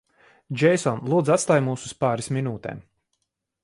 [0.61, 2.85] Džeison, lūdzu atstāj mūs uz pāris minūtēm?